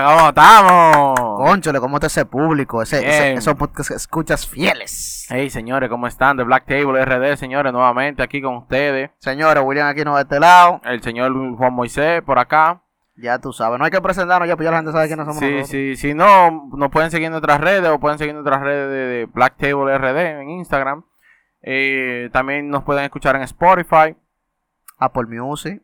[0.03, 1.19] ¿Cómo estamos?
[1.37, 2.81] Conchole, ¿cómo está ese público?
[2.81, 5.25] Ese, ese- esos podcast escuchas fieles.
[5.29, 6.35] Hey, señores, ¿cómo están?
[6.35, 9.11] De Black Table RD, señores, nuevamente aquí con ustedes.
[9.19, 10.81] Señores, William aquí no de este lado.
[10.83, 12.81] El señor Juan Moisés por acá.
[13.15, 15.39] Ya tú sabes, no hay que presentarnos ya, pues ya la gente sabe quiénes somos
[15.39, 15.69] Sí, nosotros.
[15.69, 18.89] sí, si no, nos pueden seguir en nuestras redes o pueden seguir en nuestras redes
[18.89, 21.05] de, Black Table RD en Instagram.
[21.61, 24.17] Eh, también nos pueden escuchar en Spotify,
[24.97, 25.81] Apple Music.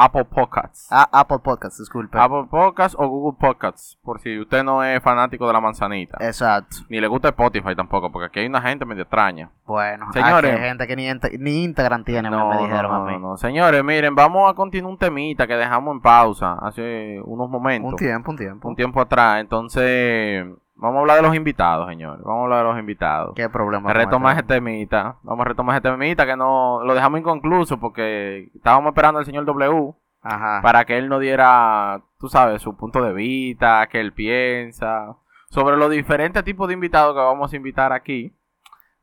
[0.00, 0.86] Apple Podcasts.
[0.92, 2.16] Ah, Apple Podcasts, disculpe.
[2.18, 6.16] Apple Podcasts o Google Podcasts, por si usted no es fanático de la manzanita.
[6.20, 6.76] Exacto.
[6.88, 9.50] Ni le gusta Spotify tampoco, porque aquí hay una gente medio extraña.
[9.66, 10.54] Bueno, Señores.
[10.54, 11.08] hay gente que ni,
[11.40, 13.18] ni Instagram tiene, me- No, me dijeron no, a mí.
[13.20, 13.36] no.
[13.36, 17.90] Señores, miren, vamos a continuar un temita que dejamos en pausa hace unos momentos.
[17.92, 18.68] Un tiempo, un tiempo.
[18.68, 19.40] un tiempo atrás.
[19.40, 20.46] Entonces,
[20.78, 22.22] vamos a hablar de los invitados, señores.
[22.24, 23.34] Vamos a hablar de los invitados.
[23.34, 23.92] ¿Qué problema?
[23.92, 24.40] Retomar este?
[24.42, 25.16] este temita.
[25.22, 29.44] Vamos a retomar este temita que no lo dejamos inconcluso porque estábamos esperando al señor
[29.44, 30.60] W Ajá.
[30.62, 35.16] para que él nos diera, tú sabes, su punto de vista, que él piensa
[35.50, 38.34] sobre los diferentes tipos de invitados que vamos a invitar aquí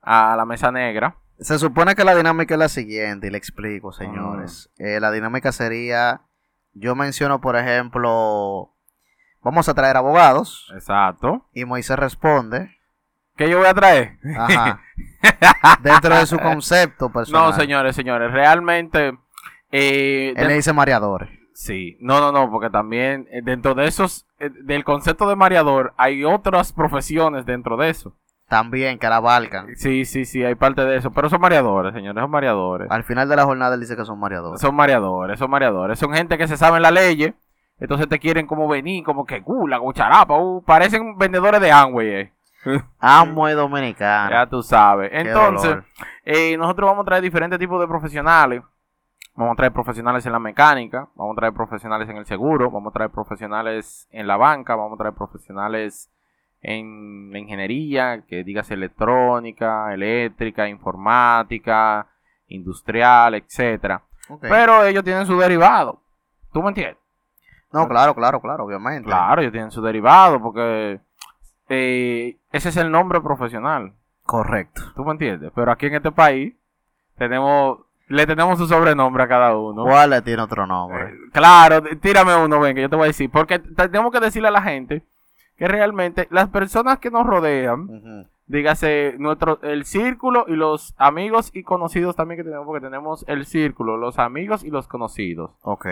[0.02, 1.18] a la mesa negra.
[1.40, 4.72] Se supone que la dinámica es la siguiente, y le explico, señores.
[4.78, 6.22] Eh, la dinámica sería,
[6.74, 8.75] yo menciono, por ejemplo,
[9.46, 11.46] vamos a traer abogados, Exacto.
[11.54, 12.76] y Moisés responde,
[13.38, 14.18] ¿Qué yo voy a traer?
[14.38, 14.82] ajá,
[15.82, 17.52] dentro de su concepto personal.
[17.52, 19.18] No, señores, señores, realmente...
[19.72, 21.30] eh, Él le dice mareadores.
[21.54, 25.94] Sí, no, no, no, porque también eh, dentro de esos, eh, del concepto de mareador,
[25.98, 28.16] hay otras profesiones dentro de eso.
[28.48, 29.68] También, que la abarcan.
[29.76, 32.92] Sí, sí, sí, hay parte de eso, pero son mareadores, señores, son mareadores.
[32.92, 34.62] Al final de la jornada él dice que son mareadores.
[34.62, 37.34] Son mareadores, son mareadores, son gente que se saben la ley,
[37.80, 42.32] entonces te quieren como venir, como que gula, cucharapa, uh, parecen vendedores de Amway, eh.
[43.00, 44.32] Amo y dominicano.
[44.32, 45.12] ya tú sabes.
[45.12, 45.78] Qué Entonces,
[46.24, 48.64] eh, nosotros vamos a traer diferentes tipos de profesionales.
[49.36, 52.92] Vamos a traer profesionales en la mecánica, vamos a traer profesionales en el seguro, vamos
[52.92, 56.10] a traer profesionales en la banca, vamos a traer profesionales
[56.62, 62.08] en la ingeniería, que digas electrónica, eléctrica, informática,
[62.48, 64.04] industrial, etcétera.
[64.40, 66.02] Pero ellos tienen su derivado.
[66.54, 67.05] ¿Tú me entiendes?
[67.76, 69.06] No, claro, claro, claro, obviamente.
[69.06, 71.00] Claro, ellos tienen su derivado porque
[71.70, 73.94] eh, ese es el nombre profesional.
[74.24, 74.82] Correcto.
[74.96, 75.52] ¿Tú me entiendes?
[75.54, 76.54] Pero aquí en este país
[77.18, 79.84] tenemos, le tenemos su sobrenombre a cada uno.
[79.84, 81.10] ¿Cuál le tiene otro nombre?
[81.10, 83.30] Eh, claro, tírame uno, ven, que yo te voy a decir.
[83.30, 85.04] Porque tenemos que decirle a la gente
[85.58, 88.28] que realmente las personas que nos rodean, Ujú.
[88.48, 93.46] dígase nuestro, el círculo y los amigos y conocidos también que tenemos, porque tenemos el
[93.46, 95.52] círculo, los amigos y los conocidos.
[95.62, 95.86] Ok.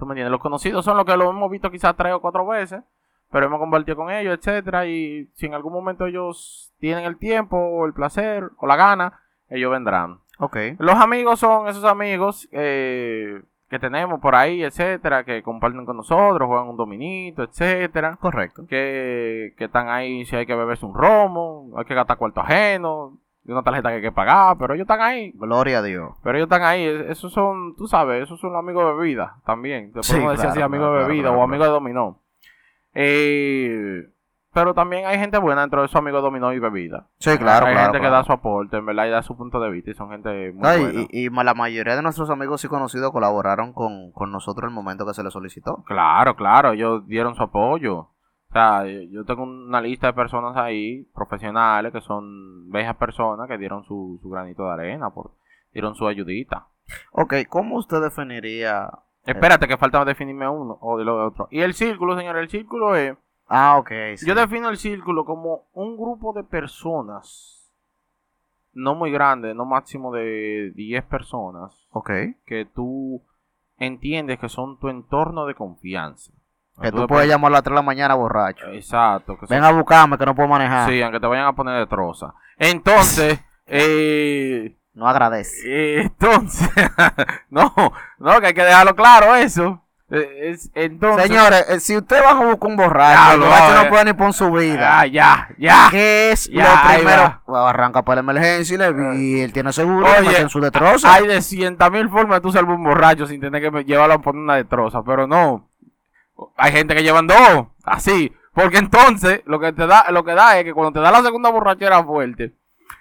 [0.00, 0.32] ¿Tú me entiendes?
[0.32, 2.82] Los conocidos son los que lo hemos visto quizás tres o cuatro veces,
[3.30, 7.58] pero hemos compartido con ellos, etcétera, y si en algún momento ellos tienen el tiempo,
[7.58, 10.18] o el placer, o la gana, ellos vendrán.
[10.38, 10.56] Ok.
[10.78, 16.48] Los amigos son esos amigos eh, que tenemos por ahí, etcétera, que comparten con nosotros,
[16.48, 18.66] juegan un dominito, etcétera, Correcto.
[18.66, 23.18] que, que están ahí si hay que beberse un romo, hay que gastar cuarto ajeno,
[23.42, 25.32] de una tarjeta que hay que pagar, pero ellos están ahí.
[25.34, 26.16] Gloria a Dios.
[26.22, 29.36] Pero ellos están ahí, es- esos son, tú sabes, esos son los amigos de bebida
[29.46, 29.92] también.
[29.92, 32.18] Te Sí, podemos decir claro, así, amigos claro, de bebida claro, o amigos de dominó.
[32.94, 34.08] Eh,
[34.52, 37.06] pero también hay gente buena dentro de esos amigos de dominó y bebida.
[37.18, 39.70] Sí, claro, hay gente que da su aporte, en verdad, y da su punto de
[39.70, 41.06] vista y son gente muy buena.
[41.10, 45.06] y, la mayoría de nuestros amigos y conocidos colaboraron con, con nosotros en el momento
[45.06, 45.84] que se les solicitó.
[45.86, 48.08] Claro, claro, ellos dieron su apoyo.
[48.50, 53.56] O sea, yo tengo una lista de personas ahí, profesionales, que son bellas personas que
[53.58, 55.30] dieron su, su granito de arena, por,
[55.72, 56.66] dieron su ayudita.
[57.12, 58.90] Ok, ¿cómo usted definiría?
[59.24, 61.46] Espérate, que falta definirme uno o de lo otro.
[61.52, 63.16] Y el círculo, señor, el círculo es.
[63.46, 63.90] Ah, ok.
[64.16, 64.26] sí.
[64.26, 67.72] Yo defino el círculo como un grupo de personas,
[68.72, 72.10] no muy grande, no máximo de 10 personas, Ok.
[72.46, 73.22] que tú
[73.78, 76.32] entiendes que son tu entorno de confianza.
[76.82, 78.66] Que tú puedes pones- llamarlo a las 3 de la mañana borracho.
[78.72, 79.34] Exacto.
[79.38, 80.88] Que son- Ven a buscarme que no puedo manejar.
[80.88, 82.34] Sí, aunque te vayan a poner de troza.
[82.58, 85.56] Entonces, eh, No agradece.
[85.66, 86.68] eh, entonces,
[87.50, 87.72] no,
[88.18, 89.82] no, que hay que dejarlo claro eso.
[90.12, 93.84] Eh, es- entonces, Señores, eh, si usted va a buscar un borracho, Ya, el borracho
[93.84, 95.06] no puede ni poner su vida.
[95.06, 95.88] ya, ya, ya.
[95.90, 97.40] ¿Qué es Ya, lo primero?
[97.48, 97.68] va.
[97.70, 101.14] Arranca para la emergencia y le vi, él tiene seguro, Oye, meten su destroza.
[101.14, 104.18] Hay de cientas mil formas de tú salvar un borracho sin tener que llevarlo a
[104.20, 105.69] poner una destroza, pero no.
[106.56, 108.32] Hay gente que llevan dos, así.
[108.52, 111.22] Porque entonces, lo que te da, lo que da es que cuando te da la
[111.22, 112.52] segunda borrachera fuerte,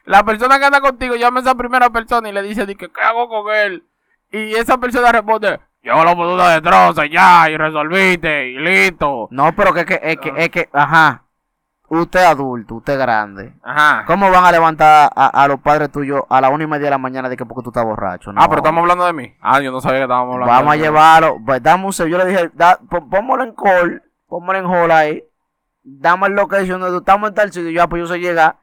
[0.06, 3.28] la persona que anda contigo llama a esa primera persona y le dice, ¿qué hago
[3.28, 3.84] con él?
[4.32, 9.28] Y esa persona responde, llévalo por una destroza y ya, y resolviste, y listo.
[9.32, 10.22] No, pero que, que, es Ah.
[10.22, 11.24] que, es que, ajá.
[11.90, 13.54] Usted adulto, usted grande.
[13.64, 14.06] Ajá.
[14.06, 16.90] ¿Cómo van a levantar a, a los padres tuyos a las una y media de
[16.92, 18.32] la mañana de que porque tú estás borracho?
[18.32, 18.42] No.
[18.42, 19.34] Ah, pero estamos hablando de mí.
[19.42, 21.38] Ah, yo no sabía que estábamos hablando Vamos a de llevarlo.
[21.46, 21.92] pues, Dame un.
[21.92, 24.04] Yo le dije, da, pónmelo en call.
[24.28, 25.24] Pónmelo en hold ahí.
[25.84, 27.72] Dame el location donde estamos en tal sitio.
[27.72, 28.58] Ya, pues yo sé llegar.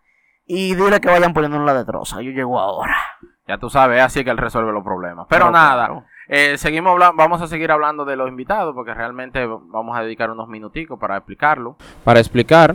[0.47, 2.23] Y dile que vayan poniendo la de troza.
[2.23, 2.95] Yo llego ahora.
[3.49, 5.27] Ya tú sabes, así que él resuelve los problemas.
[5.29, 6.05] Pero Pero nada, claro.
[6.29, 10.31] eh, seguimos hablando, vamos a seguir hablando de los invitados porque realmente vamos a dedicar
[10.31, 11.77] unos minuticos para explicarlo.
[12.05, 12.75] para explicar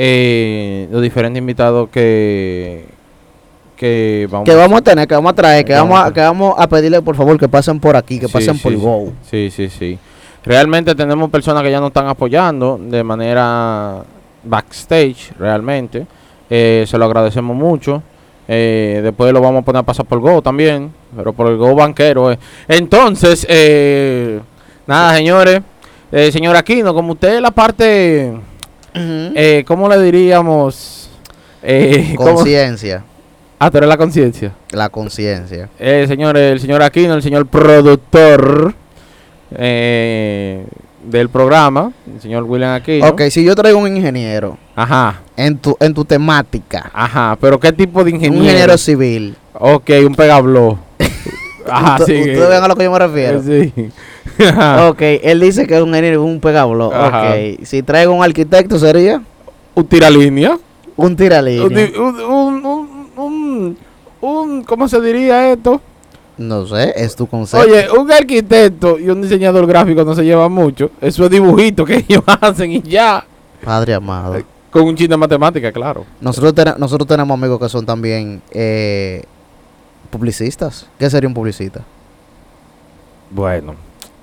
[0.00, 2.84] eh, los diferentes invitados que,
[3.76, 6.20] que vamos Que vamos a tener, que vamos a traer, que Que vamos a, que
[6.20, 8.76] vamos a pedirle por favor que pasen por aquí, que Sí, pasen sí, por.
[8.76, 9.12] Go.
[9.28, 9.98] Sí, sí, sí.
[10.44, 14.04] Realmente tenemos personas que ya nos están apoyando de manera
[14.44, 16.06] backstage, realmente.
[16.48, 18.00] Eh, se lo agradecemos mucho.
[18.46, 21.74] Eh, después lo vamos a poner a pasar por Go también, pero por el Go
[21.74, 22.30] banquero.
[22.30, 22.38] eh.
[22.68, 24.40] Entonces, eh,
[24.86, 25.60] nada, señores.
[26.12, 28.32] Eh, señor Aquino, como usted es la parte,
[29.34, 31.08] eh, ¿cómo le diríamos?
[31.62, 32.14] Eh.
[32.16, 33.04] Conciencia,
[33.60, 34.52] Ah, tú eres la conciencia.
[34.70, 35.68] la conciencia.
[35.80, 38.72] Eh, señor, el señor Aquino, el señor productor
[39.56, 40.64] eh,
[41.04, 43.08] del programa, el señor William Aquino.
[43.08, 47.72] Ok, si yo traigo un ingeniero Ajá, en tu, en tu temática, ajá, pero ¿qué
[47.72, 48.36] tipo de ingeniero?
[48.38, 50.78] un ingeniero civil, Ok, un pegablo.
[51.70, 52.20] Ajá, Usted- sí.
[52.30, 53.42] ustedes ven a lo que yo me refiero.
[53.42, 53.72] Sí.
[54.88, 56.92] Ok, él dice que es un ingeniero, un pegablo.
[56.94, 57.30] Ajá.
[57.30, 59.20] Ok, si traigo un arquitecto sería
[59.74, 60.56] Un tiralínea.
[60.96, 61.68] un tiralínea.
[61.88, 63.76] ti- un, un, un, un-
[64.20, 65.80] un- ¿cómo se diría esto?
[66.36, 67.66] No sé, es tu concepto.
[67.66, 70.90] Oye, un arquitecto y un diseñador gráfico no se llevan mucho.
[71.00, 73.24] Eso es dibujito que ellos hacen y ya.
[73.64, 74.36] Padre amado.
[74.70, 76.04] Con un chin de matemática, claro.
[76.20, 79.24] Nosotros, tene- nosotros tenemos amigos que son también eh,
[80.10, 80.86] publicistas.
[80.98, 81.82] ¿Qué sería un publicista?
[83.30, 83.74] Bueno,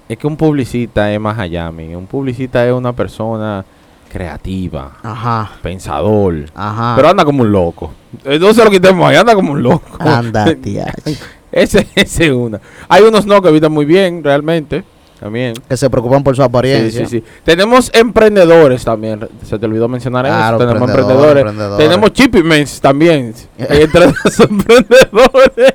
[0.09, 1.69] es que un publicista es más allá.
[1.69, 3.63] Un publicista es una persona
[4.11, 6.45] creativa, Ajá, pensador.
[6.55, 6.93] ajá.
[6.95, 7.91] Pero anda como un loco.
[8.23, 9.97] Eh, No se lo quitemos ahí, anda como un loco.
[9.99, 10.93] Anda, tía.
[11.51, 12.61] ese, ese es una.
[12.87, 14.83] Hay unos no que evitan muy bien, realmente.
[15.25, 15.55] También.
[15.67, 17.07] Que se preocupan por su apariencia.
[17.07, 17.23] sí, sí.
[17.43, 19.27] Tenemos emprendedores también.
[19.43, 20.67] Se te olvidó mencionar Claro, eso.
[20.67, 21.77] Tenemos emprendedores.
[21.79, 23.33] Tenemos chipimens también.
[23.67, 25.65] Hay entre los emprendedores.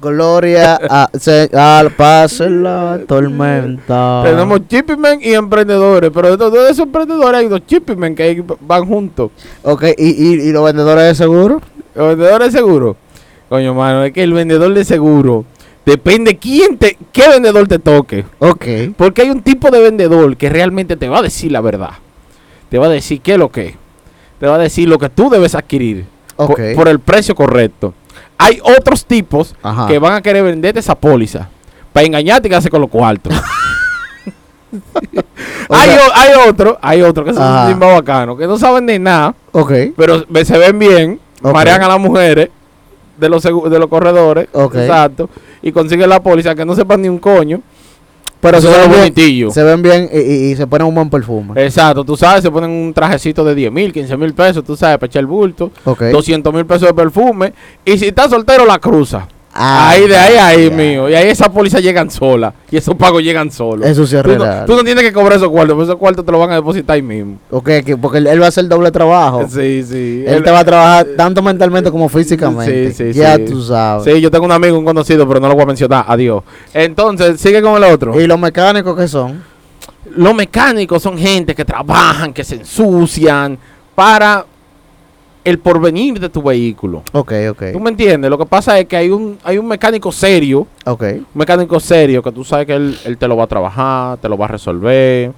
[0.00, 4.22] Gloria a, se- al pase la tormenta.
[4.24, 9.32] Tenemos chippimen y emprendedores, pero de todos esos emprendedores hay dos chippimen que van juntos.
[9.62, 11.60] Ok, ¿y, y, y los vendedores de seguro?
[11.94, 12.96] Los vendedores de seguro.
[13.50, 15.44] Coño, mano, es que el vendedor de seguro
[15.86, 18.24] depende quién te, qué vendedor te toque.
[18.38, 18.64] Ok.
[18.96, 21.90] Porque hay un tipo de vendedor que realmente te va a decir la verdad.
[22.68, 23.74] Te va a decir qué es lo que es.
[24.40, 26.04] Te va a decir lo que tú debes adquirir
[26.36, 26.60] por- Ok.
[26.74, 27.94] por, el precio correcto.
[28.38, 29.86] Hay otros tipos Ajá.
[29.86, 31.48] que van a querer venderte esa póliza
[31.92, 33.32] para engañarte y quedarse con los cuartos.
[35.68, 37.66] Hay, sea- o- hay otro, hay otro que son Ajá.
[37.66, 39.72] un timba bacano, que no saben de nada, Ok.
[39.96, 42.48] pero se ven bien, marean a las mujeres
[43.18, 45.28] de los de los corredores, exacto,
[45.62, 47.60] y consiguen la póliza que no sepan ni un coño,
[48.40, 49.50] Pero se ven, bien, bonitillo.
[49.50, 51.62] se ven bien y, y- y se ponen un buen perfume.
[51.64, 54.98] Exacto, tú sabes, se ponen un trajecito de 10 mil, 15 mil pesos, tú sabes,
[54.98, 56.04] para echar el bulto, ok.
[56.10, 57.52] 200 mil pesos de perfume,
[57.84, 59.28] y si estás soltero, la cruza.
[59.54, 61.10] Ah, ahí, de ahí, ahí, mío.
[61.10, 62.54] Y ahí esas pólizas llegan solas.
[62.70, 63.86] Y esos pagos llegan solos.
[63.86, 66.24] Eso sí es tú, no, tú no tienes que cobrar esos cuartos, porque esos cuartos
[66.24, 67.36] te los van a depositar ahí mismo.
[67.50, 69.42] Ok, que- porque él, él va a hacer doble trabajo.
[69.48, 70.24] Sí, sí.
[70.26, 72.92] Él Él- te va a trabajar tanto mentalmente como físicamente.
[72.92, 73.44] Sí, sí, ya sí.
[73.44, 74.04] tú sabes.
[74.04, 76.04] Sí, yo tengo un amigo, un conocido, pero no lo voy a mencionar.
[76.08, 76.42] Adiós.
[76.72, 78.18] Entonces, sigue con el otro.
[78.18, 79.42] ¿Y los mecánicos qué son?
[80.16, 83.58] Los mecánicos son gente que trabajan, que se ensucian
[83.94, 84.46] para
[85.44, 87.02] el porvenir de tu vehículo.
[87.12, 87.62] Ok, ok.
[87.72, 88.30] ¿Tú me entiendes?
[88.30, 91.02] Lo que pasa es que hay un, hay un mecánico serio, Ok.
[91.02, 94.28] un mecánico serio, que tú sabes que él, él te lo va a trabajar, te
[94.28, 95.32] lo va a resolver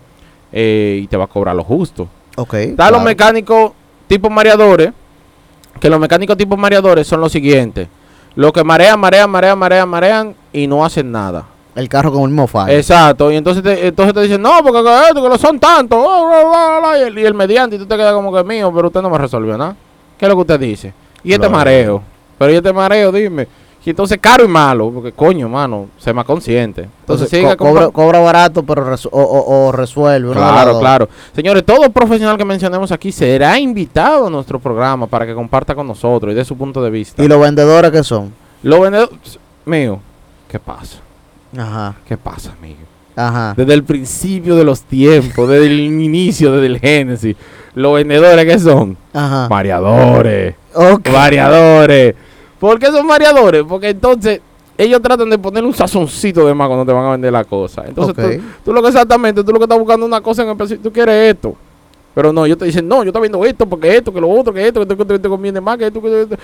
[0.52, 2.06] eh, y te va a cobrar lo justo.
[2.37, 2.54] Ok.
[2.54, 2.96] Están claro.
[2.96, 3.73] los mecánicos
[4.06, 4.92] tipo mareadores,
[5.80, 7.88] que los mecánicos tipo mareadores son los siguientes.
[8.37, 11.46] Los que marean, marean, marean, marean, marean y no hacen nada.
[11.75, 12.73] El carro con el mismo fallo.
[12.73, 15.99] Exacto, y entonces te, entonces te dicen, no, porque que esto, que lo son tantos,
[16.00, 18.44] bla, bla, bla, bla", y, el, y el mediante, y tú te quedas como que
[18.44, 19.75] mío, pero usted no me resolvió nada.
[20.25, 20.93] ¿Qué es lo que usted dice?
[21.23, 21.52] Y este Claro.
[21.59, 22.02] mareo,
[22.38, 23.47] pero y este mareo, dime.
[23.87, 26.85] Y entonces caro y malo, porque coño, mano, sé más consciente.
[26.85, 30.33] Entonces, Entonces, siga co- cobra, cobra barato, pero resu- o, o- o resuelve.
[30.33, 31.07] Claro, claro.
[31.37, 35.87] Señores, todo profesional que mencionemos aquí será invitado a nuestro programa para que comparta con
[35.87, 37.23] nosotros y dé su punto de vista.
[37.23, 38.33] ¿Y los vendedores qué son?
[38.62, 40.00] Los vendedores, mío,
[40.49, 40.97] ¿qué pasa?
[41.54, 42.78] Ajá, ¿Qué pasa, amigo?
[43.16, 43.54] Ajá.
[43.56, 47.37] Desde el principio de los tiempos, desde el inicio, desde el génesis,
[47.75, 49.49] los vendedores que son Ajá.
[49.49, 51.11] variadores, Ok.
[51.12, 52.14] variadores.
[52.59, 53.62] ¿Por qué son variadores?
[53.68, 54.40] Porque entonces
[54.78, 57.85] ellos tratan de ponerle un sazoncito de más cuando te van a vender la cosa.
[57.87, 60.83] Entonces tú, tú lo que exactamente, tú lo que estás buscando una cosa en específico,
[60.88, 61.54] tú quieres esto.
[62.14, 64.52] Pero no, yo te dicen, no, yo estoy viendo esto, porque esto, que lo otro,
[64.52, 66.37] que esto, que esto, que te conviene más, que esto, que esto.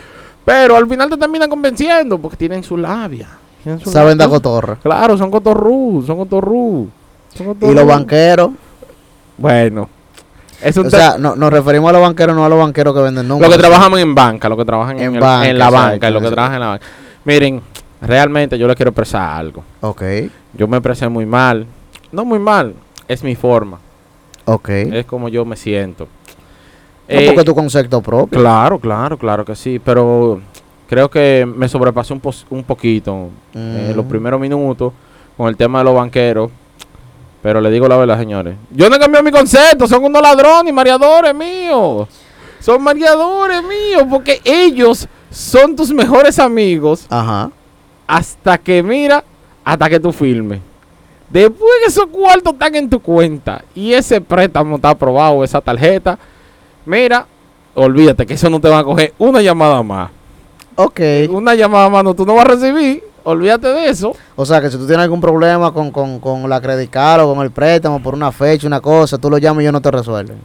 [0.44, 3.28] Pero al final te terminan convenciendo, porque tienen su labia.
[3.84, 4.76] Saben de cotorra.
[4.76, 6.88] Claro, son cotorrú, son cotorrú.
[7.34, 8.50] son Y los banqueros.
[9.36, 9.88] Bueno,
[10.62, 13.00] es un O sea, no, nos referimos a los banqueros, no a los banqueros que
[13.02, 13.54] venden lo números.
[13.54, 16.10] que trabajamos en banca, lo que trabajan en, En el- banca, en la banca, exacto,
[16.10, 16.86] lo que trabajan en la banca.
[17.24, 17.60] Miren,
[18.02, 19.64] realmente yo les quiero expresar algo.
[19.80, 20.02] Ok,
[20.54, 21.66] Yo me expresé muy mal.
[22.12, 22.74] No muy mal,
[23.08, 23.78] es mi forma.
[24.46, 24.68] ok.
[24.68, 26.04] Es como yo me siento.
[27.08, 28.38] No, Eh, porque tu concepto propio.
[28.38, 30.40] Claro, claro, claro que sí, pero
[30.90, 34.08] creo que me sobrepasé un, poquito en los Mm.
[34.08, 34.92] primeros minutos
[35.36, 36.50] con el tema de los banqueros.
[37.40, 38.56] Pero le digo la verdad, señores.
[38.72, 42.08] Yo no he cambiado mi concepto, son unos ladrones y mareadores míos.
[42.58, 47.52] Son mareadores míos porque ellos son tus mejores amigos Ajá.
[48.08, 49.22] hasta que mira,
[49.64, 50.60] hasta que tú filmes.
[51.30, 56.18] Después que esos cuartos están en tu cuenta y ese préstamo está aprobado, esa tarjeta,
[56.84, 57.26] mira,
[57.76, 60.10] olvídate que eso no te va a coger una llamada más.
[60.82, 61.00] Ok.
[61.30, 64.14] Una llamada más no, tú no vas a recibir, olvídate de eso.
[64.34, 67.34] O sea, que si tú tienes algún problema con, con, con la Credit Card o
[67.34, 69.90] con el préstamo por una fecha, una cosa, tú lo llamas y ellos no te
[69.90, 70.38] resuelven.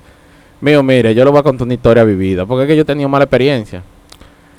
[0.59, 2.85] Mío, mire, yo le voy a contar una historia vivida, porque es que yo he
[2.85, 3.81] tenido mala experiencia.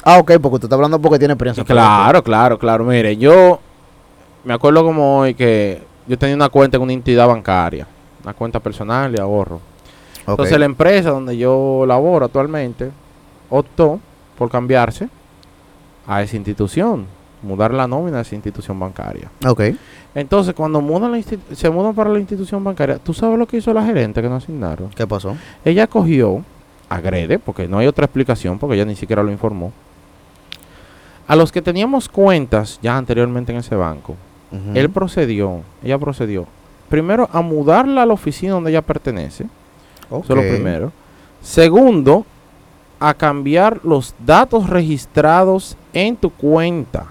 [0.02, 1.64] Ah, ok, porque tú estás hablando porque tiene experiencia.
[1.64, 2.84] Claro, claro, claro.
[2.84, 3.60] Mire, yo
[4.44, 7.86] me acuerdo como hoy que yo tenía una cuenta en una entidad bancaria,
[8.22, 9.60] una cuenta personal de ahorro.
[10.26, 12.90] Entonces la empresa donde yo laboro actualmente
[13.50, 14.00] optó
[14.38, 15.08] por cambiarse
[16.06, 17.06] a esa institución,
[17.42, 19.30] mudar la nómina a esa institución bancaria.
[19.46, 19.62] Ok.
[20.14, 23.72] Entonces cuando mudan la se mudan para la institución bancaria, ¿tú sabes lo que hizo
[23.72, 24.90] la gerente que nos asignaron?
[24.90, 25.36] ¿Qué pasó?
[25.64, 26.42] Ella cogió,
[26.88, 29.72] agrede, porque no hay otra explicación, porque ella ni siquiera lo informó,
[31.28, 34.14] a los que teníamos cuentas ya anteriormente en ese banco,
[34.74, 36.46] él procedió, ella procedió,
[36.88, 39.44] primero a mudarla a la oficina donde ella pertenece,
[40.06, 40.92] eso es lo primero.
[41.42, 42.24] Segundo,
[43.00, 47.06] a cambiar los datos registrados en tu cuenta.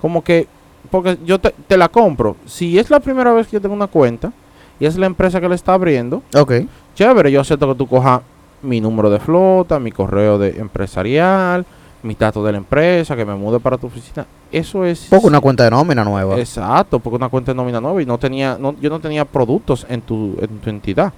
[0.00, 0.46] Como que,
[0.90, 2.36] porque yo te, te la compro.
[2.46, 4.32] Si es la primera vez que yo tengo una cuenta
[4.80, 6.52] y es la empresa que la está abriendo, Ok.
[6.94, 8.20] chévere, yo acepto que tú cojas
[8.62, 11.64] mi número de flota, mi correo de empresarial,
[12.02, 14.26] mis datos de la empresa, que me mude para tu oficina.
[14.52, 15.06] Eso es...
[15.10, 16.38] Poco una cuenta de nómina nueva.
[16.38, 19.86] Exacto, porque una cuenta de nómina nueva y no tenía, no, yo no tenía productos
[19.88, 21.12] en tu, en tu entidad.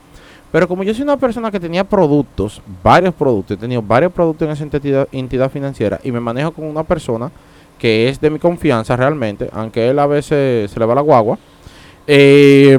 [0.52, 4.46] Pero como yo soy una persona que tenía productos, varios productos, he tenido varios productos
[4.46, 7.30] en esa entidad, entidad financiera y me manejo con una persona
[7.78, 11.38] que es de mi confianza realmente, aunque él a veces se le va la guagua,
[12.06, 12.78] eh,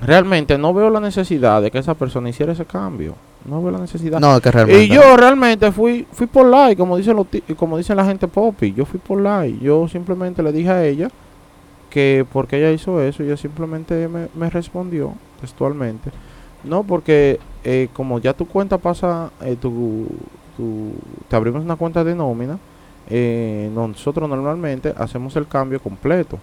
[0.00, 3.14] realmente no veo la necesidad de que esa persona hiciera ese cambio.
[3.44, 4.18] No veo la necesidad.
[4.18, 4.84] No, que realmente.
[4.84, 8.72] Y yo realmente fui fui por like, como dicen los como dicen la gente popi,
[8.72, 9.64] yo fui por like.
[9.64, 11.08] Yo simplemente le dije a ella
[11.88, 16.10] que porque ella hizo eso, ella simplemente me, me respondió textualmente.
[16.66, 20.06] No, porque eh, como ya tu cuenta pasa, eh, tu,
[20.56, 20.92] tu-
[21.28, 22.58] te abrimos una cuenta de nómina,
[23.08, 26.38] eh, nosotros normalmente hacemos el cambio completo.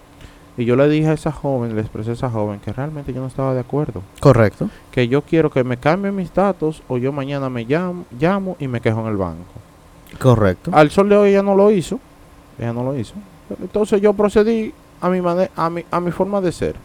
[0.56, 3.22] Y yo le dije a esa joven, le expresé a esa joven que realmente yo
[3.22, 4.70] no estaba de acuerdo Correcto.
[4.92, 8.68] que yo quiero que me cambien mis datos o yo mañana me llamo, llamo y
[8.68, 9.46] me quejo en el banco.
[10.20, 10.70] Correcto.
[10.74, 12.00] Al sol de hoy ella no lo hizo.
[12.60, 13.15] Ella no lo hizo.
[13.62, 15.22] Entonces yo procedí a mi,
[15.56, 16.75] a mi, a mi forma de ser.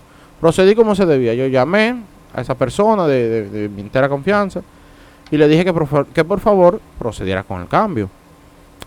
[0.41, 1.35] Procedí como se debía.
[1.35, 1.95] Yo llamé
[2.39, 4.61] a esa persona de, de- de mi entera confianza
[5.31, 8.09] y le dije que por, que por favor procediera con el cambio.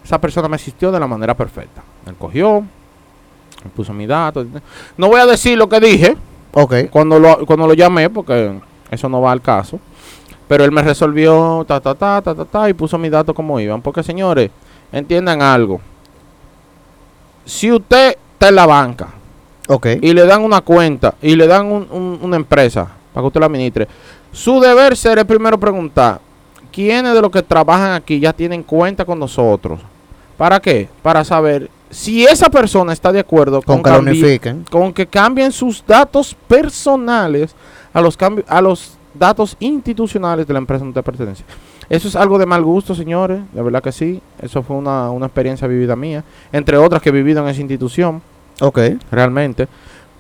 [0.03, 1.83] Esa persona me asistió de la manera perfecta.
[2.05, 4.45] Me cogió, me puso mi dato.
[4.97, 6.17] No voy a decir lo que dije,
[6.53, 6.73] Ok.
[6.89, 9.79] cuando lo, cuando lo llamé, porque eso no va al caso.
[10.47, 13.59] Pero él me resolvió ta ta ta ta ta ta y puso mis datos como
[13.59, 13.81] iban.
[13.81, 14.49] Porque señores,
[14.91, 15.79] entiendan algo.
[17.45, 19.09] Si usted está en la banca
[19.67, 19.87] Ok.
[20.01, 23.39] y le dan una cuenta y le dan un- un- una empresa para que usted
[23.39, 23.87] la administre,
[24.31, 26.19] su deber ser es primero preguntar
[26.71, 29.79] quiénes de los que trabajan aquí ya tienen cuenta con nosotros.
[30.37, 30.89] ¿Para qué?
[31.01, 35.51] Para saber si esa persona está de acuerdo Con con, que cambi- con que cambien
[35.51, 37.53] sus datos personales
[37.93, 41.43] a los a los datos institucionales de la empresa donde pertenece.
[41.89, 44.21] Eso es algo de mal gusto, señores, de verdad que sí.
[44.41, 48.21] Eso fue una, una experiencia vivida mía, entre otras que he vivido en esa institución,
[48.61, 48.79] Ok.
[49.11, 49.67] realmente.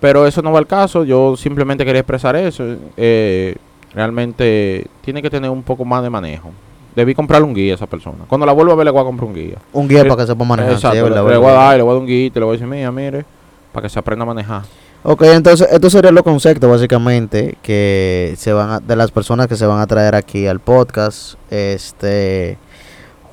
[0.01, 2.65] Pero eso no va al caso, yo simplemente quería expresar eso.
[2.97, 3.55] eh,
[3.93, 6.49] realmente tiene que tener un poco más de manejo.
[6.95, 8.19] Debí comprarle un guía a esa persona.
[8.27, 9.57] Cuando la vuelva a ver, le voy a comprar un guía.
[9.73, 10.73] Un guía Eh, para que sepa manejar.
[10.73, 12.51] Exacto, le, voy a dar, le voy a dar un guía, y le voy a
[12.53, 13.25] decir, mira, mire,
[13.71, 14.63] para que se aprenda a manejar.
[15.03, 19.55] Ok, entonces estos serían los conceptos básicamente que se van a- de las personas que
[19.55, 21.35] se van a traer aquí al podcast.
[21.49, 22.57] Este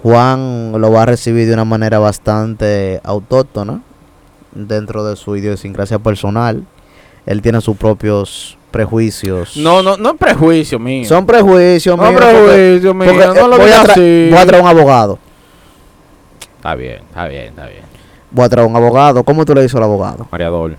[0.02, 3.82] Juan lo va a recibir de una manera bastante autóctona
[4.66, 6.64] dentro de su idiosincrasia personal.
[7.26, 9.56] él tiene sus propios prejuicios.
[9.58, 11.06] No, no, no es prejuicio mío.
[11.06, 13.24] Son prejuicios, no mío, es prejuicio porque- mío.
[13.26, 14.28] porque, no lo eh, voy, a digas tra- así.
[14.30, 15.18] voy a traer un abogado.
[16.56, 17.82] Está bien, está bien, está bien.
[18.30, 19.22] Voy a traer un abogado.
[19.24, 20.26] ¿Cómo tú le dices al abogado?
[20.30, 20.76] Mareador.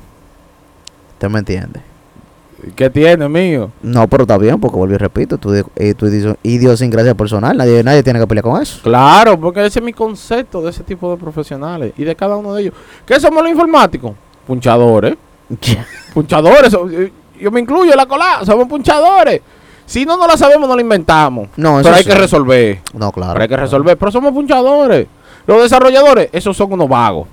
[1.13, 1.81] ¿Usted me entiende?
[2.75, 3.71] ¿Qué tiene, mío?
[3.81, 7.83] No, pero está bien, porque vuelvo y repito, tú, eh, tú dices idiosincrasia personal, nadie,
[7.83, 8.79] nadie tiene que pelear con eso.
[8.83, 12.53] Claro, porque ese es mi concepto de ese tipo de profesionales y de cada uno
[12.53, 12.73] de ellos.
[13.05, 14.11] ¿Qué somos los informáticos?
[14.47, 15.15] Punchadores.
[16.13, 16.71] Punchadores.
[16.71, 16.89] so-
[17.39, 18.41] yo- me incluyo en la cola.
[18.45, 19.41] Somos punchadores.
[19.85, 21.49] Si no, no la sabemos, no la inventamos.
[21.55, 22.09] No, eso Pero hay sí.
[22.09, 22.79] que resolver.
[22.93, 23.33] No, claro.
[23.33, 23.97] Pero hay que resolver.
[23.97, 25.07] Pero somos punchadores.
[25.47, 27.27] Los desarrolladores, esos son unos vagos.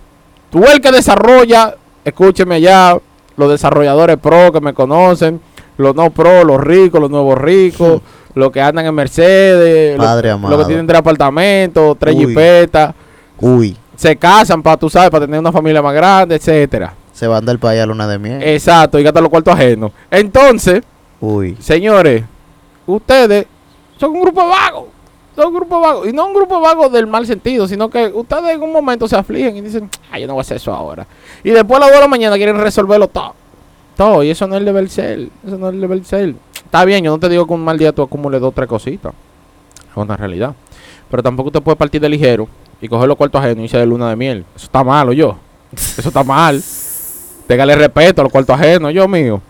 [0.50, 2.96] Tú el que desarrolla, escúcheme allá,
[3.36, 5.40] los desarrolladores pro que me conocen,
[5.76, 8.00] los no pro, los ricos, los nuevos ricos,
[8.34, 12.26] los que andan en Mercedes, Padre los, que tienen tres apartamentos, tres Uy.
[12.26, 12.94] jipetas,
[13.40, 16.94] Uy, se casan para, tú sabes, para tener una familia más grande, etcétera.
[17.12, 18.42] se van del país a luna de miel.
[18.42, 19.92] Exacto, y gastan los cuartos ajenos.
[20.10, 20.82] Entonces,
[21.20, 22.24] Uy, señores,
[22.86, 23.46] ustedes
[23.98, 24.48] son un grupo de
[25.44, 26.08] un grupo de vagos.
[26.08, 29.06] Y no un grupo de vagos del mal sentido, sino que ustedes en un momento
[29.06, 31.06] se afligen y dicen, ay, yo no voy a hacer eso ahora.
[31.44, 33.34] Y después a las 2 de la mañana quieren resolverlo todo.
[33.96, 34.22] Todo.
[34.22, 35.28] Y eso no es el deber ser.
[35.46, 36.34] Eso no es el deber ser.
[36.64, 38.68] Está bien, yo no te digo que un mal día tú acumules dos o tres
[38.68, 39.12] cositas.
[39.90, 40.54] Es una realidad.
[41.10, 42.48] Pero tampoco te puedes partir de ligero
[42.80, 44.44] y coger los cuartos ajenos y irse de luna de miel.
[44.54, 45.36] Eso está malo, yo.
[45.72, 46.62] Eso está mal.
[47.46, 49.40] Téngale respeto a los cuartos ajenos, yo mío.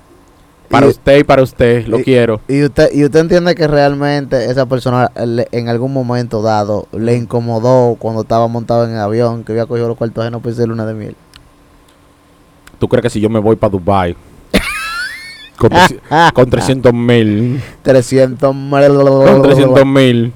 [0.70, 2.40] Para Y- usted y para usted, lo y- quiero.
[2.48, 7.14] y usted, y usted entiende que realmente esa persona le- en algún momento dado le
[7.16, 10.66] incomodó cuando estaba montado en el avión que había cogido los cuartos ajenos para irse
[10.66, 11.16] luna de miel.
[12.78, 14.16] ¿Tú crees que si yo me voy para Dubai
[15.56, 15.70] con,
[16.34, 20.32] con 300 mil, 300 con 300 mil,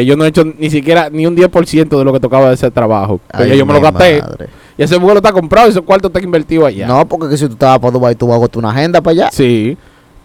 [0.00, 2.54] que yo no he hecho ni siquiera ni un 10% de lo que tocaba de
[2.54, 3.20] ese trabajo?
[3.32, 4.20] Ay, yo me lo gasté.
[4.22, 4.48] madre.
[4.78, 6.86] Y ese vuelo está comprado y ese cuarto está invertido allá.
[6.86, 9.28] No, porque que si tú estabas para Dubai, tú vas a una agenda para allá.
[9.30, 9.76] Sí.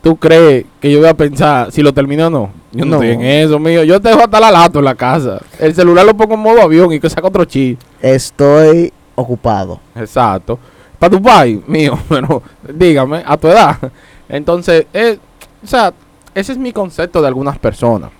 [0.01, 2.49] ¿Tú crees que yo voy a pensar si lo termino o no?
[2.71, 3.03] Yo no, No.
[3.03, 3.83] estoy en eso, mío.
[3.83, 5.41] Yo te dejo hasta la lato en la casa.
[5.59, 7.79] El celular lo pongo en modo avión y que saca otro chip.
[8.01, 9.79] Estoy ocupado.
[9.95, 10.57] Exacto.
[10.99, 12.41] Para Dubai, mío, bueno,
[12.73, 13.77] dígame, a tu edad.
[14.29, 15.17] Entonces, eh,
[15.63, 15.91] o sea,
[16.33, 18.11] ese es mi concepto de algunas personas.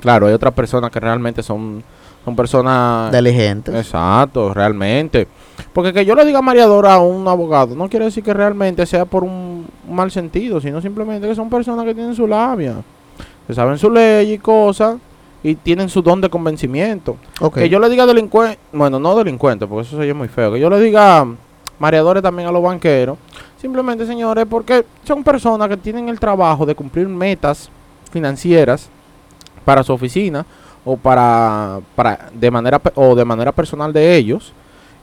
[0.00, 1.82] Claro, hay otras personas que realmente son,
[2.24, 3.12] son personas...
[3.12, 3.74] Diligentes.
[3.74, 5.28] Exacto, realmente.
[5.72, 9.04] Porque que yo le diga mareadora a un abogado no quiere decir que realmente sea
[9.04, 12.76] por un mal sentido, sino simplemente que son personas que tienen su labia,
[13.46, 14.96] que saben su ley y cosas
[15.42, 17.16] y tienen su don de convencimiento.
[17.54, 20.52] Que yo le diga delincuente, bueno, no delincuente, porque eso sería muy feo.
[20.52, 21.26] Que yo le diga
[21.78, 23.18] mareadores también a los banqueros.
[23.60, 27.70] Simplemente, señores, porque son personas que tienen el trabajo de cumplir metas
[28.10, 28.88] financieras
[29.64, 30.44] para su oficina
[30.84, 34.52] o para, para de manera o de manera personal de ellos.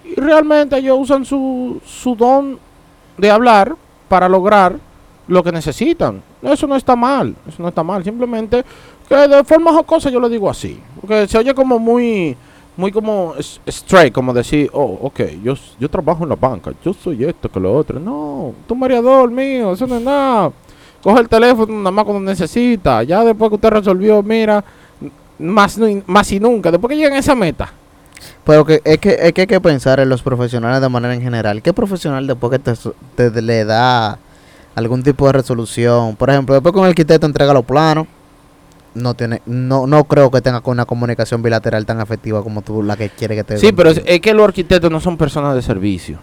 [0.03, 2.59] Y realmente ellos usan su, su don
[3.17, 3.75] de hablar
[4.07, 4.77] para lograr
[5.27, 6.21] lo que necesitan.
[6.41, 8.03] Eso no está mal, eso no está mal.
[8.03, 8.63] Simplemente
[9.07, 10.79] que de forma jocosa yo lo digo así.
[10.99, 12.35] Porque se oye como muy,
[12.75, 13.33] muy como
[13.65, 17.59] straight, como decir, oh, ok, yo, yo trabajo en la banca, yo soy esto que
[17.59, 17.99] lo otro.
[17.99, 20.51] No, tú mareador mío, eso no es nada.
[21.07, 23.01] Coge el teléfono nada más cuando necesita.
[23.03, 24.61] Ya después que usted resolvió, mira,
[25.39, 26.69] más, más y nunca.
[26.69, 27.71] Después que lleguen a esa meta.
[28.43, 31.21] Pero que es, que es que hay que pensar en los profesionales de manera en
[31.21, 31.61] general.
[31.61, 34.19] ¿Qué profesional después que te, su- te- te le da
[34.75, 36.17] algún tipo de resolución?
[36.17, 38.05] Por ejemplo, después que un arquitecto entrega los planos,
[38.93, 42.97] no tiene, no, no creo que tenga una comunicación bilateral tan efectiva como tú la
[42.97, 45.61] que quiere que te Sí, pero es, es que los arquitectos no son personas de
[45.61, 46.17] servicio.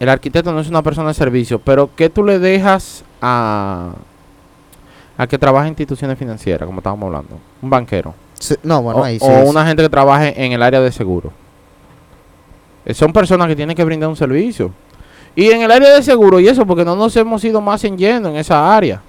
[0.00, 3.90] El arquitecto no es una persona de servicio, pero ¿qué tú le dejas a,
[5.18, 7.38] a que trabaje en instituciones financieras, como estábamos hablando?
[7.60, 8.14] Un banquero.
[8.38, 9.26] Sí, no, bueno, o ahí sí.
[9.28, 11.30] o es- una gente que trabaje en el área de seguro.
[12.86, 14.70] Eh, Son personas que tienen que brindar un servicio.
[15.36, 17.96] Y en el área de seguro, y eso porque no nos hemos ido más en
[17.98, 19.00] lleno en esa área.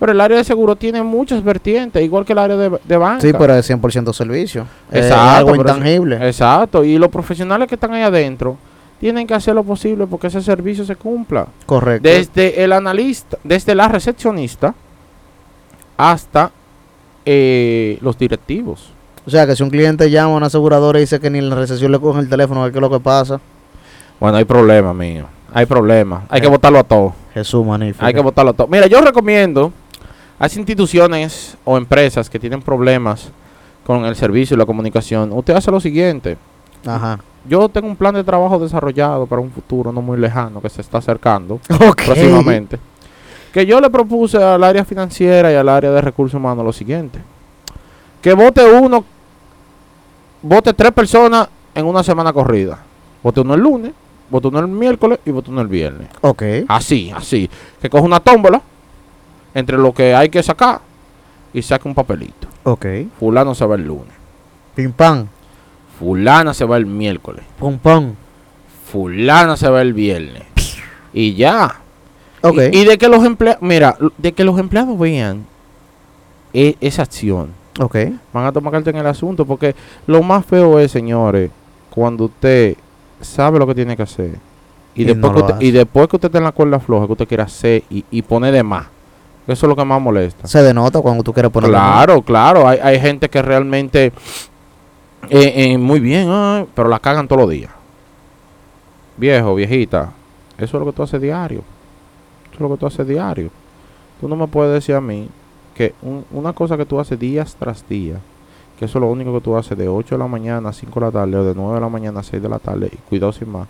[0.00, 3.20] Pero el área de seguro tiene muchas vertientes, igual que el área de, de banca.
[3.20, 4.66] Sí, pero es 100% servicio.
[4.90, 6.26] Es Exacto, algo pero eso- intangible.
[6.26, 8.56] Exacto, y los profesionales que están ahí adentro
[9.00, 11.46] tienen que hacer lo posible porque ese servicio se cumpla.
[11.66, 12.06] Correcto.
[12.08, 14.74] Desde el analista, desde la recepcionista
[15.96, 16.50] hasta
[17.24, 18.92] eh, los directivos.
[19.26, 21.48] O sea, que si un cliente llama a una aseguradora y dice que ni en
[21.50, 23.40] la recesión le cogen el teléfono, qué es lo que pasa.
[24.18, 25.26] Bueno, hay problemas, mío.
[25.52, 26.24] Hay problemas.
[26.28, 26.50] Hay que Eh.
[26.50, 27.14] votarlo a todo.
[27.34, 28.04] Jesús, magnífico.
[28.04, 28.66] Hay que votarlo a todo.
[28.66, 29.72] Mira, yo recomiendo
[30.38, 33.28] a esas instituciones o empresas que tienen problemas
[33.86, 35.32] con el servicio y la comunicación.
[35.32, 36.36] Usted hace lo siguiente.
[36.86, 37.20] Ajá.
[37.48, 40.80] Yo tengo un plan de trabajo desarrollado para un futuro no muy lejano que se
[40.80, 41.58] está acercando.
[42.06, 42.78] Próximamente.
[43.52, 47.20] Que yo le propuse al área financiera y al área de recursos humanos lo siguiente.
[48.22, 49.04] Que vote uno,
[50.42, 52.78] vote tres personas en una semana corrida.
[53.22, 53.92] Vote uno el lunes,
[54.28, 56.08] voto uno el miércoles y voto uno el viernes.
[56.20, 56.42] Ok.
[56.68, 57.50] Así, así.
[57.80, 58.60] Que coge una tómbola
[59.54, 60.80] entre lo que hay que sacar
[61.52, 62.46] y saca un papelito.
[62.64, 62.86] Ok.
[63.18, 64.14] Fulano se va el lunes.
[64.74, 65.26] Pim pam.
[66.00, 67.44] Fulana se va el miércoles.
[67.58, 68.14] Pum pam.
[68.90, 70.44] Fulana se va el viernes.
[71.12, 71.76] Y ya.
[72.40, 72.58] Ok.
[72.72, 75.44] Y, y de que los empleados, mira, de que los empleados vean
[76.54, 77.96] e- esa acción, ok.
[78.32, 79.74] van a tomar carta en el asunto, porque
[80.06, 81.50] lo más feo es, señores,
[81.90, 82.76] cuando usted
[83.20, 84.36] sabe lo que tiene que hacer
[84.94, 87.04] y, Y después, no que usted, y después que usted está en la cuerda floja,
[87.06, 88.86] que usted quiere hacer y, y pone de más.
[89.46, 90.46] Eso es lo que más molesta.
[90.46, 91.70] Se denota cuando tú quieres poner.
[91.70, 92.66] Claro, claro.
[92.66, 94.12] Hay, hay gente que realmente
[95.28, 97.70] eh, eh, muy bien, ay, pero la cagan todos los días.
[99.16, 100.12] Viejo, viejita,
[100.56, 101.62] eso es lo que tú haces diario.
[102.46, 103.50] Eso es lo que tú haces diario.
[104.20, 105.28] Tú no me puedes decir a mí
[105.74, 108.16] que un- una cosa que tú haces días tras día,
[108.78, 111.00] que eso es lo único que tú haces de 8 de la mañana a 5
[111.00, 112.96] de la tarde o de 9 de la mañana a 6 de la tarde y
[113.08, 113.68] cuidado sin más.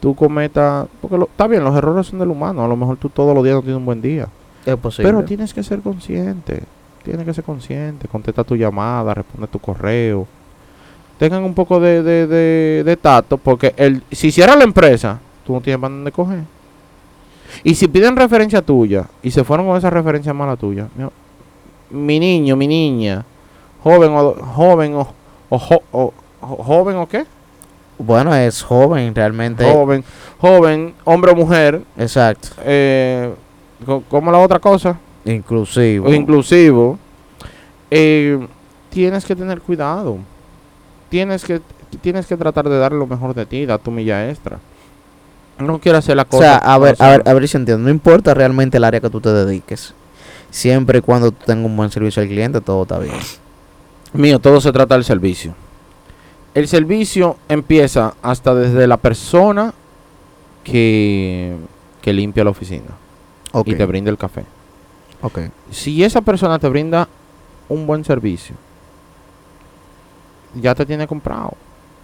[0.00, 3.08] Tú cometas, porque lo- está bien, los errores son del humano, a lo mejor tú
[3.08, 4.28] todos los días no tienes un buen día.
[4.64, 5.08] Es posible.
[5.10, 6.62] Pero tienes que ser consciente.
[7.02, 8.08] Tienes que ser consciente.
[8.08, 10.26] Contesta tu llamada, responde tu correo.
[11.18, 13.36] Tengan un poco de, de, de, de tacto.
[13.38, 16.40] Porque el, si cierra la empresa, tú no tienes para dónde coger.
[17.62, 20.88] Y si piden referencia tuya y se fueron con esa referencia mala tuya,
[21.90, 23.24] mi, niño, mi niña,
[23.82, 25.08] joven o joven o,
[25.50, 27.24] o, jo- o- jo- joven o qué?
[27.96, 29.64] Bueno, es joven realmente.
[29.64, 30.02] Joven,
[30.40, 32.48] joven, hombre o mujer, Exacto.
[32.64, 33.32] eh,
[33.86, 34.98] co- como la otra cosa.
[35.24, 36.08] Inclusivo.
[36.08, 36.98] o inclusivo,
[37.90, 38.46] eh,
[38.90, 40.18] tienes que tener cuidado.
[41.08, 41.60] Tienes que,
[42.00, 44.58] tienes que tratar de dar lo mejor de ti, dar tu milla extra.
[45.58, 46.42] No quiero hacer la O cosa.
[46.42, 47.84] sea, a ver, a ver, a ver si entiendo.
[47.84, 49.94] No importa realmente el área que tú te dediques.
[50.50, 53.14] Siempre y cuando tú tengas un buen servicio al cliente, todo está bien.
[54.12, 55.54] Mío, todo se trata del servicio.
[56.54, 59.74] El servicio empieza hasta desde la persona
[60.62, 61.56] que,
[62.00, 62.90] que limpia la oficina
[63.64, 64.44] y te brinda el café.
[65.22, 65.38] ok.
[65.70, 67.08] Si esa persona te brinda
[67.68, 68.54] un buen servicio,
[70.60, 71.52] ya te tiene comprado.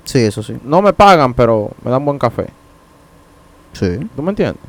[0.05, 0.57] Sí, eso sí.
[0.65, 2.49] No me pagan, pero me dan buen café.
[3.73, 3.99] Sí.
[4.17, 4.63] ¿Tú me entiendes?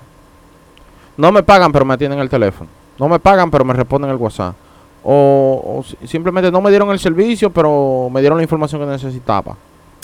[1.17, 2.70] No me pagan, pero me atienden el teléfono.
[2.98, 4.56] No me pagan, pero me responden el WhatsApp.
[5.04, 8.88] O, o si- simplemente no me dieron el servicio, pero me dieron la información que
[8.88, 9.56] necesitaba.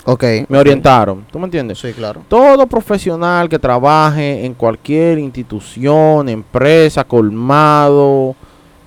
[0.06, 0.24] Ok.
[0.48, 1.26] Me orientaron.
[1.32, 1.80] ¿Tú me entiendes?
[1.80, 2.22] Sí, claro.
[2.28, 8.36] Todo profesional que trabaje en cualquier institución, empresa, colmado,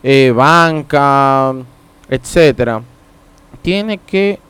[0.03, 1.55] eh, banca,
[2.09, 2.83] etcétera,
[3.63, 4.41] tiene que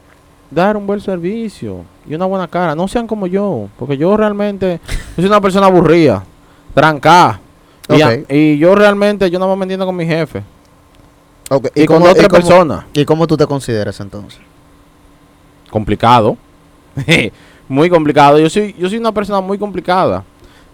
[0.51, 2.75] dar un buen servicio y una buena cara.
[2.75, 4.81] No sean como yo, porque yo realmente
[5.17, 6.25] yo soy una persona aburrida,
[6.75, 7.41] trancada.
[8.29, 10.45] Y, yo realmente yo no me entiendo con mi jefe
[11.51, 11.69] Ok.
[11.75, 12.87] y, con cómo- otra cómo- persona.
[12.93, 14.41] ¿Y cómo tú te consideras entonces?
[15.71, 16.37] complicado.
[17.69, 18.39] muy complicado.
[18.39, 20.25] Yo soy, yo soy una persona muy complicada.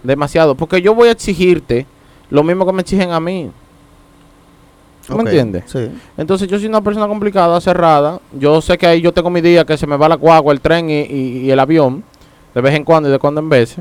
[0.03, 0.55] Demasiado.
[0.55, 1.85] Porque yo voy a exigirte
[2.29, 3.51] lo mismo que me exigen a mí.
[5.07, 5.63] ¿Tú me entiendes?
[5.67, 5.89] Sí.
[6.17, 8.19] Entonces yo soy una persona complicada, cerrada.
[8.37, 10.61] Yo sé que ahí yo tengo mi día que se me va la guagua, el
[10.61, 12.03] tren y, y- y el avión.
[12.53, 13.75] De vez en cuando y de cuando en vez.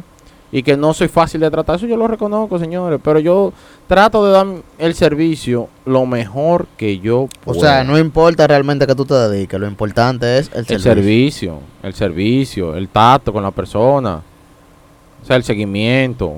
[0.52, 1.76] Y que no soy fácil de tratar.
[1.76, 3.00] Eso yo lo reconozco, señores.
[3.02, 3.52] Pero yo
[3.88, 4.46] trato de dar
[4.78, 7.60] el servicio lo mejor que yo O puedo.
[7.60, 10.92] sea, no importa realmente que tú te dediques, lo importante es el El servicio.
[10.94, 14.22] servicio, el servicio, el tacto con la persona.
[15.22, 16.34] O sea, el seguimiento,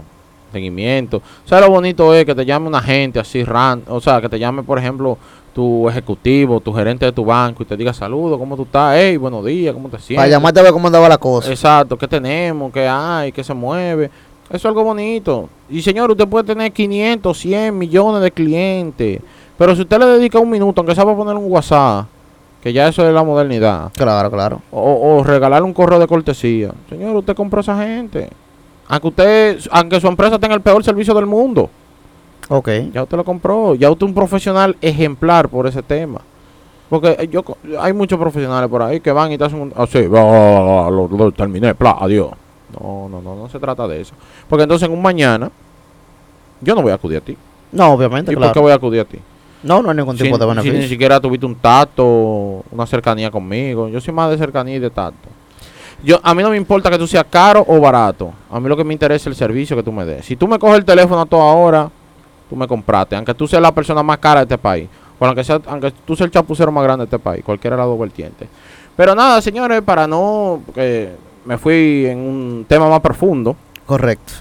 [0.53, 1.19] seguimiento.
[1.19, 4.29] O sea, lo bonito es que te llame una gente así, ran, o sea, que
[4.29, 5.19] te llame, por ejemplo,
[5.55, 8.95] tu ejecutivo, tu gerente de tu banco y te diga saludos, ¿cómo tú estás?
[8.97, 10.17] Hey, buenos días, ¿cómo te sientes?
[10.17, 11.51] Para llamarte a ver cómo andaba la cosa.
[11.51, 12.73] Exacto, ¿qué tenemos?
[12.73, 13.33] ¿Qué hay?
[13.33, 14.07] ¿Qué se mueve?
[14.49, 15.49] Eso es algo bonito.
[15.69, 19.21] Y señor, usted puede tener 500, 100 millones de clientes.
[19.59, 22.07] Pero si usted le dedica un minuto, aunque sea para poner un WhatsApp,
[22.63, 24.63] que ya eso es la modernidad, Claro, claro.
[24.71, 26.73] o, o regalarle un correo de cortesía.
[26.89, 28.31] Señor, usted compró a esa gente.
[28.89, 31.69] Aunque usted, aunque su empresa tenga el peor servicio del mundo,
[32.49, 32.69] Ok.
[32.93, 33.75] ya usted lo compró.
[33.75, 36.21] Ya usted es un profesional ejemplar por ese tema.
[36.89, 37.45] Porque eh, yo
[37.79, 39.73] hay muchos profesionales por ahí que van y te hacen un...
[39.77, 42.31] Así, "Ah, lo, lo terminé, pla, adiós.
[42.81, 44.15] No, no, no, no se trata de eso.
[44.49, 45.51] Porque entonces en un mañana,
[46.63, 47.37] yo no voy a acudir a ti.
[47.73, 48.55] No, obviamente, ¿Y por claro.
[48.55, 49.19] qué voy a acudir a ti?
[49.63, 50.89] No, no hay ningún Si, tipo de si ni beneficio.
[50.89, 53.89] siquiera tuviste un tacto, una cercanía conmigo.
[53.89, 55.29] Yo soy más de cercanía y de tacto.
[56.03, 58.33] Yo, a mí no me importa que tú seas caro o barato.
[58.51, 60.25] A mí lo que me interesa es el servicio que tú me des.
[60.25, 61.91] Si tú me coges el teléfono a toda hora,
[62.49, 63.17] tú me compraste.
[63.17, 64.89] Aunque tú seas la persona más cara de este país.
[65.19, 67.43] O aunque, sea, aunque tú seas el chapucero más grande de este país.
[67.45, 68.49] Cualquiera dos vertientes.
[68.97, 70.63] Pero nada, señores, para no...
[70.67, 73.57] Porque me fui en un tema más profundo.
[73.87, 74.35] Correcto.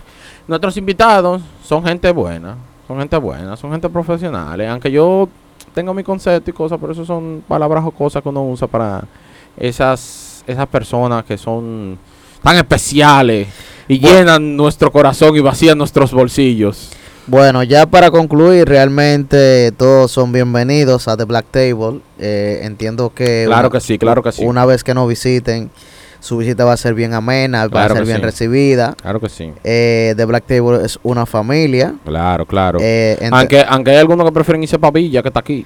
[0.48, 2.56] Nuestros invitados son gente buena,
[2.88, 5.28] son gente buena, son gente profesionales, aunque yo
[5.74, 9.04] tengo mi concepto y cosas, pero eso son palabras o cosas que uno usa para
[9.58, 11.98] esas esas personas que son
[12.42, 13.48] tan especiales
[13.88, 16.92] y llenan nuestro corazón y vacían nuestros bolsillos.
[17.28, 22.00] Bueno, ya para concluir, realmente todos son bienvenidos a The Black Table.
[22.20, 24.46] Eh, entiendo que Claro una, que sí, claro que sí.
[24.46, 25.70] una vez que nos visiten,
[26.22, 28.24] su visita va a ser bien amena, va a ser bien sí.
[28.24, 28.96] recibida.
[29.02, 29.52] Claro que sí.
[29.66, 31.96] Eh, The Black Table es una familia.
[32.06, 32.80] Claro, claro.
[32.82, 35.66] Eh, aunque, aunque hay algunos que prefieren irse para Villa, que está aquí.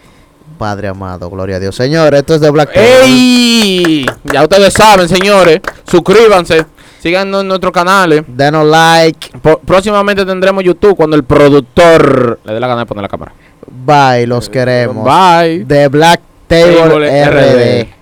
[0.62, 1.76] Padre amado, gloria a Dios.
[1.76, 2.70] Señores, esto es The Black.
[2.76, 4.06] ¡Ey!
[4.32, 5.60] Ya ustedes saben, señores.
[5.90, 6.68] Suscríbanse.
[7.00, 8.22] Síganos en nuestros canales.
[8.28, 9.32] Denos like.
[9.66, 13.34] Próximamente tendremos YouTube cuando el productor le dé la gana de poner la cámara.
[13.66, 15.04] Bye, los queremos.
[15.04, 15.66] Bye.
[15.66, 17.88] The Black Table, Table RD.
[17.88, 18.01] RD.